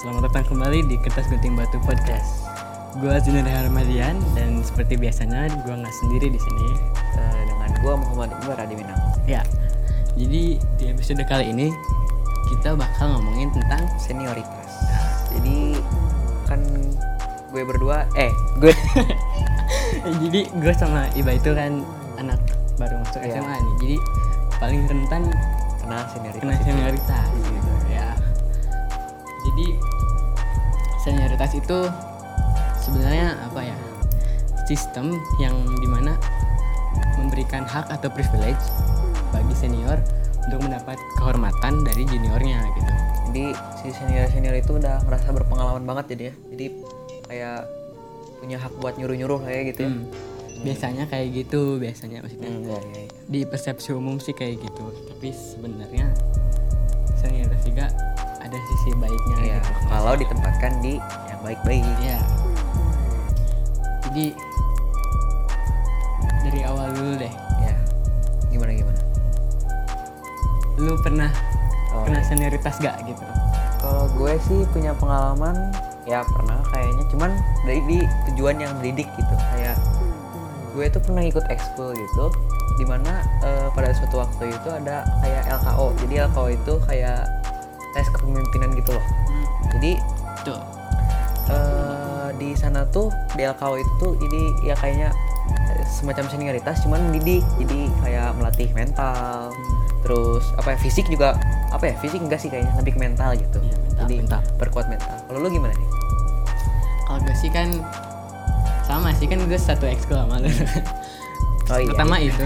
[0.00, 2.48] Selamat datang kembali di Kertas Gunting Batu Podcast.
[3.04, 6.68] Gua Zinar Harmadian dan seperti biasanya gua nggak sendiri di sini.
[7.20, 8.96] Eh, dengan gua Muhammad Iqbal Radiminang.
[9.28, 9.44] Ya.
[10.16, 11.68] Jadi di episode kali ini
[12.48, 14.72] kita bakal ngomongin tentang Senioritas.
[15.36, 15.76] Jadi
[16.48, 16.64] kan
[17.52, 18.72] gue berdua eh gue
[20.24, 21.84] jadi gue sama Iba itu kan
[22.16, 22.40] anak
[22.80, 23.36] baru masuk Iya.
[23.36, 23.74] SMA nih.
[23.84, 23.96] Jadi
[24.56, 25.22] paling rentan
[25.76, 26.40] kena senioritas.
[26.40, 26.79] kena senioritas
[31.40, 31.78] senioritas itu
[32.84, 33.76] sebenarnya apa ya?
[34.68, 36.12] Sistem yang di mana
[37.16, 38.60] memberikan hak atau privilege
[39.32, 39.96] bagi senior
[40.44, 42.92] untuk mendapat kehormatan dari juniornya gitu.
[43.30, 43.44] Jadi
[43.80, 46.34] si senior senior itu udah ngerasa berpengalaman banget jadi ya.
[46.52, 46.66] Jadi
[47.24, 47.60] kayak
[48.40, 49.92] punya hak buat nyuruh nyuruh kayak gitu ya.
[49.96, 50.04] Hmm.
[50.60, 52.52] Biasanya kayak gitu, biasanya maksudnya.
[52.52, 53.02] Hmm, iya, iya.
[53.32, 56.12] Di persepsi umum sih kayak gitu, tapi sebenarnya
[57.16, 57.88] senioritas juga
[58.50, 59.72] ada sisi baiknya Iya, gitu.
[59.86, 60.98] kalau ditempatkan di
[61.44, 61.84] baik-baik.
[62.00, 62.18] Iya.
[64.08, 64.26] Jadi
[66.46, 67.34] dari awal dulu deh.
[67.60, 67.74] Ya.
[68.50, 69.00] Gimana gimana?
[70.80, 71.30] Lu pernah
[71.90, 72.26] Oh, kena iya.
[72.30, 73.24] senioritas gak gitu?
[73.82, 75.74] Kalau gue sih punya pengalaman
[76.06, 77.30] ya pernah kayaknya cuman
[77.66, 77.98] dari di
[78.30, 79.74] tujuan yang mendidik gitu kayak
[80.74, 82.30] gue tuh pernah ikut ekskul gitu
[82.78, 87.26] di mana eh, pada suatu waktu itu ada kayak LKO jadi LKO itu kayak
[87.94, 89.06] tes kepemimpinan gitu loh
[89.76, 89.92] jadi
[90.40, 90.62] Tuh.
[91.50, 95.10] Eh, di sana tuh di LKO itu tuh jadi ya kayaknya
[95.70, 99.50] eh, semacam senioritas cuman mendidik jadi kayak melatih mental
[100.00, 101.36] terus apa ya fisik juga
[101.70, 104.40] apa ya fisik enggak sih kayaknya lebih ke mental gitu Iya, mental, jadi mental.
[104.56, 105.88] perkuat mental kalau lu gimana nih
[107.04, 107.68] Kalau gue sih kan
[108.80, 110.46] sama sih kan gue satu ekskul sama lu.
[111.70, 111.94] Oh iya.
[111.94, 112.42] Pertama itu.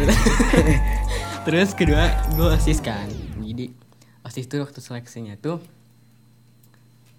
[1.44, 3.08] Terus kedua gue osis kan.
[3.40, 3.72] Jadi
[4.20, 5.60] osis tuh waktu seleksinya tuh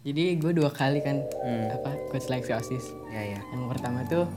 [0.06, 1.74] jadi gue dua kali kan Hmm.
[1.74, 2.94] apa ikut seleksi osis.
[3.10, 4.30] ya ya Yang pertama tuh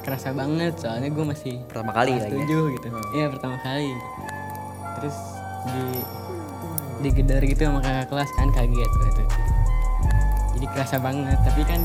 [0.00, 2.88] kerasa banget soalnya gue masih pertama kali kelas ya tujuh gitu.
[3.16, 3.92] Iya pertama kali.
[5.00, 5.16] Terus
[5.64, 5.84] di
[7.00, 9.26] digedor gitu sama kakak kelas kan kaget gue tuh.
[10.56, 11.80] Jadi kerasa banget tapi kan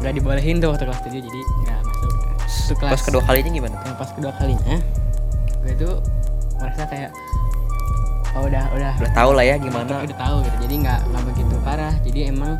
[0.00, 2.12] nggak dibolehin tuh waktu kelas 7 jadi nggak masuk.
[2.44, 4.76] Itu kelas pas kedua kalinya gimana tuh yang pas kedua kalinya
[5.64, 5.94] gue tuh
[6.56, 7.10] merasa kayak
[8.34, 8.92] oh udah udah.
[8.98, 10.02] Udah tahu lah ya gimana.
[10.02, 10.56] Udah tahu gitu.
[10.66, 11.94] Jadi nggak nggak begitu parah.
[12.02, 12.52] Jadi emang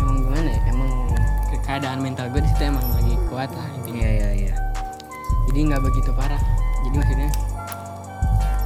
[0.00, 0.60] emang gimana ya?
[0.68, 0.90] Emang
[1.48, 4.00] ke- keadaan mental gue di situ emang lagi kuat lah intinya.
[4.00, 4.54] Iya iya iya.
[5.50, 6.42] Jadi nggak begitu parah.
[6.84, 7.30] Jadi maksudnya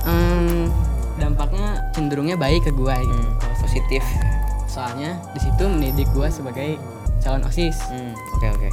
[0.04, 0.68] em,
[1.16, 3.14] dampaknya cenderungnya baik ke gue gitu.
[3.14, 3.32] Hmm,
[3.62, 4.04] positif.
[4.74, 6.74] soalnya di situ mendidik gue sebagai
[7.22, 7.78] calon osis.
[7.86, 8.68] Hmm, oke oke.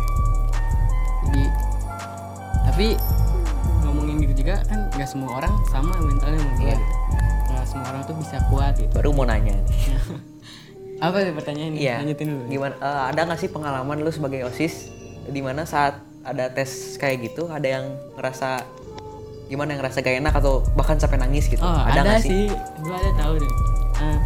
[1.30, 1.44] Jadi
[2.66, 2.88] tapi
[3.86, 6.76] ngomongin gitu juga kan nggak semua orang sama mentalnya sama gue
[7.64, 8.92] Semua orang tuh bisa kuat gitu.
[8.92, 9.78] Baru mau nanya nih.
[11.06, 11.96] Apa sih pertanyaan Iya.
[12.06, 12.44] lanjutin dulu.
[12.48, 12.74] Gimana?
[12.78, 14.94] eh, ada nggak sih pengalaman lu sebagai osis
[15.26, 18.62] di mana saat ada tes kayak gitu ada yang ngerasa
[19.50, 21.60] gimana yang ngerasa gak enak atau bahkan sampai nangis gitu?
[21.60, 22.48] oh ada, nggak sih?
[22.80, 23.54] gue ada tahu deh.
[24.00, 24.18] Eh,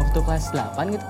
[0.00, 1.06] waktu kelas 8 gitu.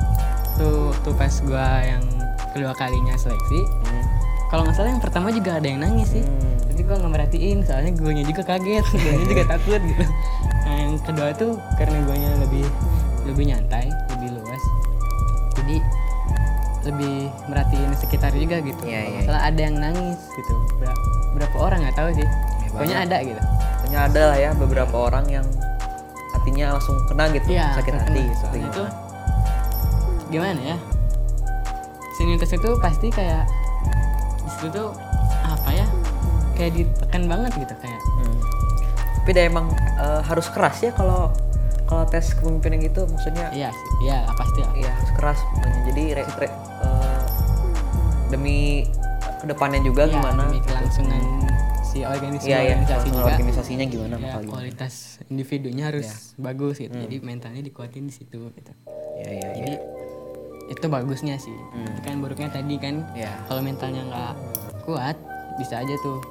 [0.56, 2.04] Tuh waktu pas gue yang
[2.52, 3.60] kedua kalinya seleksi.
[3.86, 4.04] Hmm.
[4.46, 6.22] kalau nggak salah yang pertama juga ada yang nangis sih.
[6.22, 6.54] Hmm.
[6.68, 8.84] tapi gue nggak merhatiin soalnya gue juga kaget.
[8.92, 10.04] Gue juga takut gitu
[10.96, 12.64] yang kedua tuh karena gue lebih
[13.26, 13.86] lebih nyantai
[14.16, 14.62] lebih luas
[15.54, 15.76] jadi
[16.86, 17.16] lebih
[17.50, 21.00] merhatiin sekitar juga gitu Iya, Kalau iya, nggak salah ada yang nangis gitu Ber-
[21.34, 22.28] berapa orang nggak tahu sih
[22.70, 23.42] pokoknya ada gitu
[23.76, 25.46] Pokoknya ada lah ya beberapa orang yang
[26.32, 28.02] hatinya langsung kena gitu, Iya, sakit terkena.
[28.06, 28.34] hati gitu.
[28.38, 28.72] Soalnya gimana?
[28.72, 28.88] tuh
[30.26, 30.76] gimana ya
[32.12, 33.44] senioritas itu pasti kayak
[34.38, 34.88] di situ tuh
[35.42, 35.86] apa ya
[36.54, 38.00] kayak ditekan banget gitu kayak.
[39.26, 39.66] Tapi dia emang
[39.98, 41.34] eh, harus keras ya kalau
[41.82, 45.80] kalau tes kepemimpinan gitu maksudnya iya iya pasti Iya harus keras pokoknya.
[45.84, 47.20] Jadi re- re- eh,
[48.28, 48.86] demi
[49.36, 50.42] ke depannya juga Iya, gimana?
[50.44, 51.22] demi kelangsungan
[51.84, 52.70] si organisasi Iya iya.
[52.72, 54.46] organisasi juga organisasinya gimana ya, gimana?
[54.48, 54.94] kualitas
[55.26, 56.38] individunya harus Iya.
[56.40, 57.04] bagus gitu Hmm.
[57.04, 58.72] jadi mentalnya dikuatin di situ gitu
[59.16, 59.48] iya iya.
[59.56, 59.74] jadi
[60.68, 61.94] itu bagusnya sih Hmm.
[62.00, 63.30] kan buruknya tadi kan Iya.
[63.46, 64.34] kalau mentalnya nggak
[64.82, 65.18] kuat
[65.56, 66.22] bisa aja tuh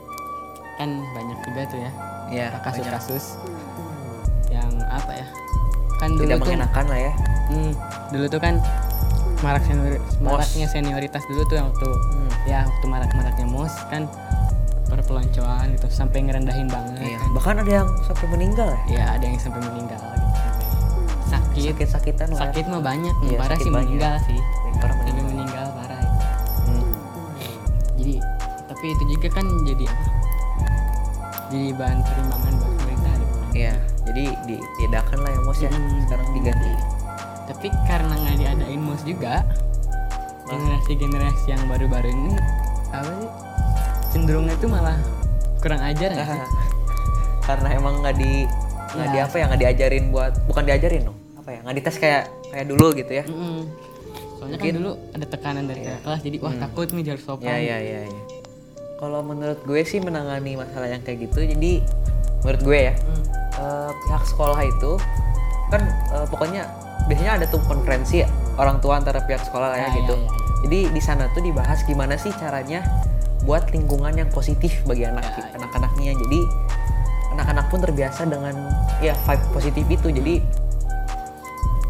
[0.75, 1.91] kan banyak juga tuh ya
[2.27, 2.49] Banyak.
[2.61, 3.25] kasus-kasus
[4.47, 5.25] yang apa ya
[5.95, 7.13] kan dulu Tidak tuh mengenakan lah ya.
[7.47, 7.71] hmm,
[8.09, 8.55] dulu tuh kan
[9.37, 12.29] marak senior, maraknya senioritas dulu tuh yang waktu Hmm.
[12.43, 14.07] ya waktu marak-maraknya mos kan
[14.85, 17.17] perpeloncoan gitu sampai ngerendahin banget Iya.
[17.17, 17.29] kan.
[17.33, 18.79] Bahkan ada yang sampai meninggal ya.
[18.87, 20.27] ya ada yang sampai meninggal gitu
[21.25, 22.39] sampai sakit Sakit-sakitan lah.
[22.43, 23.87] sakit mah banyak Iya, parah sakit sih banyak.
[23.89, 24.39] meninggal sih
[24.75, 25.23] parah meninggal.
[25.25, 26.25] meninggal parah itu
[26.65, 26.85] Hmm.
[27.95, 28.13] jadi
[28.65, 30.03] tapi itu juga kan jadi apa
[31.47, 33.13] jadi bahan pertimbangan buat pemerintah
[33.51, 33.73] Iya.
[34.05, 35.69] Jadi ditiadakan lah ya mos ya.
[35.69, 36.01] Hmm.
[36.03, 36.73] Sekarang diganti.
[37.45, 39.45] tapi karena nggak diadain males juga
[40.43, 42.33] generasi-generasi yang baru-baru ini
[42.89, 43.29] apa sih
[44.09, 44.97] cenderungnya itu malah
[45.59, 46.25] kurang ajar ya
[47.47, 48.49] karena emang nggak di
[48.91, 49.23] nggak di Ya.
[49.23, 52.87] apa ya nggak diajarin buat bukan diajarin dong apa ya nggak dites kayak kayak dulu
[52.93, 53.59] gitu ya Mm-mm.
[54.35, 57.45] soalnya kan Mungkin- dulu ada tekanan dari kakak kelas jadi wah takut nih harus sopan
[57.45, 58.21] ya ya ya, ya.
[59.05, 61.85] Kalau menurut gue sih menangani masalah yang kayak gitu jadi
[62.41, 63.21] menurut gue ya Hmm.
[63.55, 64.91] eh, pihak sekolah itu
[65.69, 66.65] kan eh, pokoknya
[67.05, 68.25] biasanya ada tuh konferensi
[68.57, 70.29] orang tua antara pihak sekolah lah ya Ya, gitu ya, ya.
[70.65, 72.81] jadi di sana tuh dibahas gimana sih caranya
[73.45, 75.61] buat lingkungan yang positif bagi anak Ya, ya.
[75.61, 76.39] anak-anaknya jadi
[77.31, 78.55] anak-anak pun terbiasa dengan
[78.97, 80.35] ya vibe positif itu jadi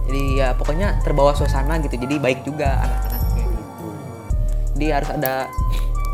[0.06, 3.88] jadi ya pokoknya terbawa suasana gitu jadi baik juga anak-anaknya gitu
[4.76, 5.34] jadi harus ada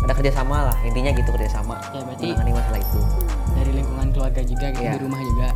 [0.02, 3.00] ada kerjasama lah intinya gitu kerjasama Ya, berarti- menangani masalah itu
[3.54, 4.94] dari lingkungan keluarga juga gitu Iya.
[4.94, 5.48] di rumah juga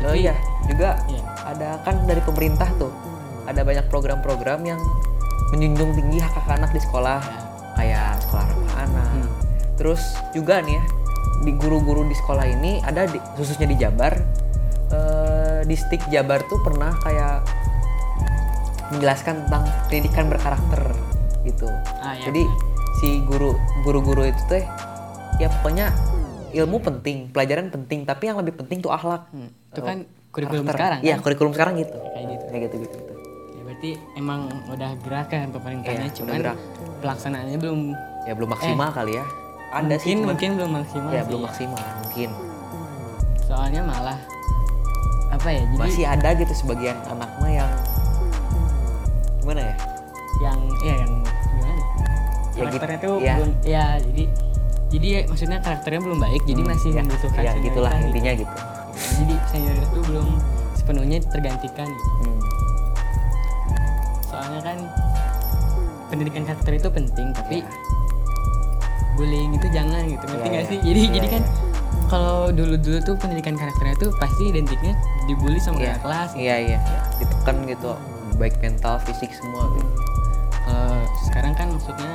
[0.00, 0.34] Oh Tapi- iya
[0.64, 1.22] juga Iya.
[1.44, 2.88] ada kan dari pemerintah tuh
[3.44, 4.80] ada banyak program-program yang
[5.50, 7.38] menjunjung tinggi hak hak anak di sekolah Ya.
[7.74, 9.08] kayak sekolah ramah anak.
[9.12, 9.28] Hmm.
[9.76, 10.84] Terus juga nih ya
[11.40, 14.12] di guru-guru di sekolah ini ada di, khususnya di Jabar
[14.90, 17.44] eh, di Stik Jabar tuh pernah kayak
[18.90, 20.82] menjelaskan tentang pendidikan berkarakter
[21.42, 21.68] gitu.
[21.98, 22.69] Ah, iya, Jadi benar.
[23.00, 24.64] Si guru guru-guru itu teh
[25.36, 25.88] ya pokoknya
[26.50, 29.30] ilmu penting, pelajaran penting, tapi yang lebih penting tuh akhlak.
[29.30, 30.74] Hmm, itu kan kurikulum karakter.
[30.74, 31.22] sekarang Iya, kan?
[31.22, 31.96] kurikulum sekarang gitu.
[31.96, 32.96] kayak gitu Kayak gitu gitu.
[32.98, 33.12] gitu.
[33.50, 36.58] ya berarti emang udah gerakan pemerintahnya Iya, cuman gerak.
[36.98, 37.80] pelaksanaannya belum
[38.20, 39.24] Ya belum maksimal kali ya.
[39.70, 41.46] Ada mungkin sih cuman- mungkin belum maksimal ya sih belum ya.
[41.46, 42.30] maksimal mungkin.
[43.40, 44.18] soalnya malah
[45.28, 47.70] apa ya jadi Masih ada gitu sebagian anak mah yang
[49.40, 49.74] gimana ya?
[50.40, 51.12] yang ya yang
[52.60, 53.34] Ya karakternya gitu, tuh ya.
[53.34, 54.24] belum ya jadi
[54.90, 58.44] jadi maksudnya karakternya belum baik jadi Hmm, masih ya, membutuhkan ya gitulah senioritas intinya gitu.
[58.44, 58.62] gitu.
[59.16, 60.28] jadi senioritas tuh belum
[60.74, 62.10] sepenuhnya tergantikan gitu.
[62.20, 62.38] Hmm.
[64.24, 64.78] soalnya kan
[66.06, 67.68] pendidikan karakter itu penting tapi Ya.
[69.16, 70.70] bullying itu jangan gitu ngerti Iya, nggak iya.
[70.70, 71.54] sih jadi Iya, jadi kan iya.
[72.06, 75.94] kalau dulu dulu tuh pendidikan karakternya tuh pasti identiknya dibully sama Iya.
[75.94, 76.42] kakak kelas gitu.
[76.42, 76.78] Iya iya.
[77.16, 77.90] Ditekan gitu
[78.32, 79.90] baik mental, fisik semua gitu.
[80.62, 82.14] kalau sekarang kan maksudnya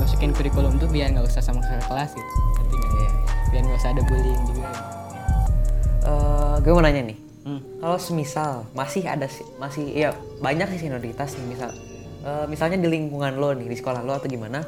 [0.00, 3.10] Dimasukin kurikulum tuh biar nggak usah sama kakak kelas gitu ngerti nggak Iya.
[3.46, 4.68] biar nggak usah ada bullying juga
[6.00, 7.18] Eh, gue mau nanya nih.
[7.44, 7.60] hmm.
[7.78, 11.68] Kalau semisal masih ada si- masih ya banyak sih senioritas nih misal
[12.20, 14.64] eh, misalnya di lingkungan lo nih di sekolah lo atau gimana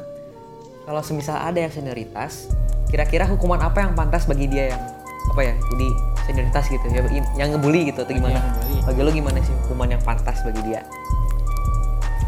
[0.83, 2.53] kalau semisal ada yang senioritas
[2.87, 4.81] kira-kira hukuman apa yang pantas bagi dia yang
[5.27, 5.87] apa ya jadi
[6.23, 7.01] senioritas gitu ya
[7.35, 8.37] yang ngebully gitu atau gimana
[8.83, 10.85] bagi lo gimana sih hukuman yang pantas bagi dia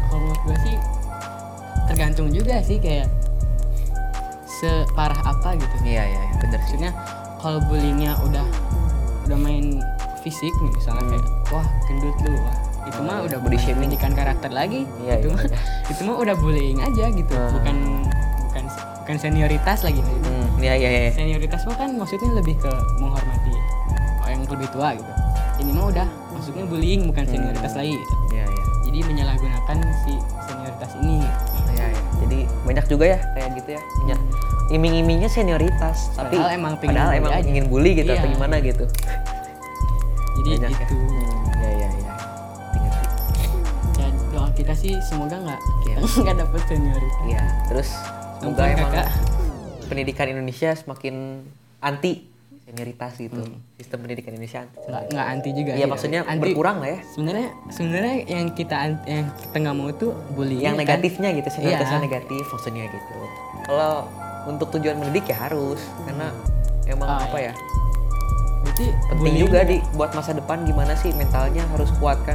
[0.04, 0.74] kalau menurut gue sih
[1.96, 3.08] tergantung juga sih kayak
[4.44, 6.76] separah apa gitu iya iya iya, bener sih
[7.40, 8.44] kalau bullyingnya udah
[9.24, 9.80] udah main
[10.20, 11.12] fisik nih misalnya Hmm.
[11.16, 13.26] kayak wah gendut lu wah itu Oh, mah iya.
[13.26, 13.88] udah Body shaming.
[13.88, 15.58] pendidikan karakter lagi Iya, itu iya, mah iya.
[15.90, 17.48] itu mah udah bullying aja gitu Ah.
[17.50, 17.76] bukan
[18.44, 18.64] bukan
[19.00, 20.28] bukan senioritas lagi maksudnya.
[20.28, 22.68] hmm, iya iya iya senioritas mah kan maksudnya lebih ke
[23.00, 23.56] menghormati
[24.20, 25.12] orang yang lebih tua gitu
[25.56, 30.12] ini mah udah maksudnya bullying bukan senioritas lagi gitu iya iya jadi menyalahgunakan si
[30.44, 31.55] senioritas ini gitu.
[32.18, 33.82] Jadi banyak juga ya kayak gitu ya.
[33.96, 34.16] Punya
[34.68, 37.46] iming-imingnya senioritas, tapi Padahal emang pengen padahal emang aja.
[37.46, 38.18] ingin bully gitu Iya.
[38.18, 38.84] atau gimana gitu.
[40.36, 40.76] jadi Banyak ya.
[40.76, 41.32] itu Hmm.
[41.56, 42.00] Ngerti, ngerti.
[43.96, 45.96] ya doa kita sih semoga nggak Iya.
[46.22, 47.88] nggak dapet senioritas Iya, terus
[48.36, 49.08] semoga emang Kakak.
[49.86, 51.14] pendidikan Indonesia semakin
[51.78, 52.26] anti
[52.62, 53.38] senioritas gitu.
[53.38, 53.62] Hmm.
[53.76, 56.98] Sistem pendidikan Indonesia nggak nggak anti juga Iya, sih, maksudnya anti berkurang lah ya.
[57.06, 60.82] sebenarnya sebenarnya yang kita an- yang kita nggak mau tuh bullying Yang kan.
[60.82, 62.04] negatifnya gitu, senioritasnya Iya.
[62.04, 63.12] negatif maksudnya gitu.
[63.62, 63.92] Kalau
[64.44, 66.30] untuk tujuan mendidik ya harus karena
[66.84, 67.46] emang Ah, apa iya.
[67.46, 67.54] ya?
[68.58, 72.34] berarti penting bullying juga di buat masa depan gimana sih mentalnya harus kuatkan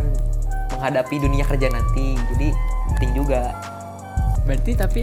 [0.71, 2.55] menghadapi dunia kerja nanti jadi
[2.89, 3.51] penting juga
[4.41, 5.01] berarti tapi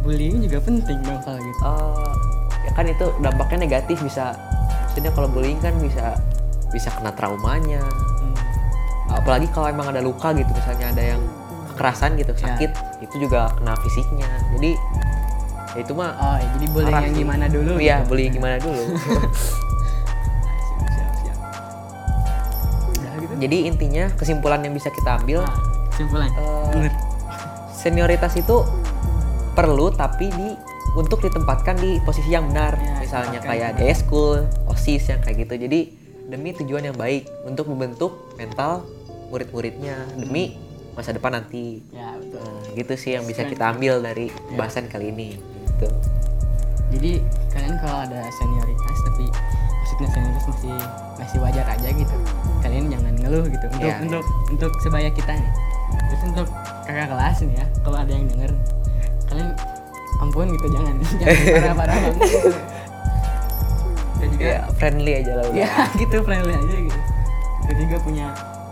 [0.00, 2.12] bullying juga penting dong kalau gitu Eh,
[2.60, 4.36] ya kan itu dampaknya negatif bisa
[4.84, 6.16] maksudnya kalau bullying kan bisa
[6.68, 7.80] bisa kena traumanya
[8.20, 8.36] Hmm.
[9.10, 11.20] apalagi kalau emang ada luka gitu misalnya ada yang
[11.72, 12.52] kekerasan gitu Ya.
[12.52, 14.76] sakit itu juga kena fisiknya jadi
[15.70, 17.18] ya itu mah oh ya, jadi bullying yang sih.
[17.18, 18.06] gimana dulu iya gitu.
[18.06, 19.22] bullying gimana dulu siap
[20.92, 21.38] siap siap
[22.92, 25.56] udah gitu jadi intinya kesimpulan yang bisa kita ambil nah,
[25.88, 26.28] kesimpulan
[26.70, 26.92] Bener.
[27.72, 28.56] senioritas itu
[29.52, 30.48] perlu tapi di
[30.98, 32.74] untuk ditempatkan di posisi yang benar.
[32.78, 35.54] Ya, misalnya kayak di school osis yang kayak gitu.
[35.68, 35.80] Jadi
[36.30, 38.86] demi tujuan yang baik untuk membentuk mental
[39.30, 40.58] murid-muridnya demi
[40.94, 41.82] masa depan nanti.
[41.94, 42.42] Ya betul.
[42.42, 45.38] Nah, gitu sih yang bisa kita ambil dari pembahasan kali ini
[45.74, 45.88] gitu.
[46.90, 47.22] Jadi
[47.54, 49.24] kalian kalau ada senioritas tapi
[49.78, 50.74] maksudnya senioritas masih
[51.22, 52.16] masih wajar aja gitu
[52.62, 53.66] kalian jangan ngeluh gitu.
[53.70, 55.50] Untuk Iya, untuk untuk sebaya kita nih.
[56.10, 56.46] Terus untuk
[56.86, 58.50] kakak kelas nih ya kalau ada yang denger
[59.30, 59.50] kalian
[60.20, 60.94] ampun gitu jangan.
[61.20, 61.96] Jangan parah-parah.
[64.20, 65.56] Dan juga ya friendly aja lah udah.
[65.56, 67.00] ya gitu friendly aja gitu.
[67.64, 68.26] Dan juga punya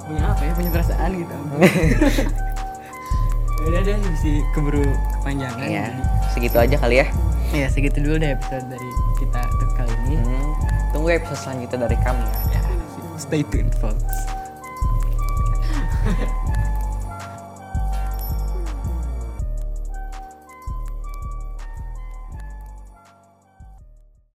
[0.05, 1.35] punya apa ya punya perasaan gitu.
[3.69, 4.87] Udah deh bisa keburu
[5.19, 6.03] kepanjangan jadi
[6.33, 7.07] segitu aja kali ya.
[7.53, 10.17] Ya segitu dulu deh episode dari kita untuk kali ini.
[10.21, 10.49] Hmm,
[10.93, 12.61] tunggu episode selanjutnya dari kami ya.
[12.61, 12.61] Ya
[13.19, 14.38] stay tuned folks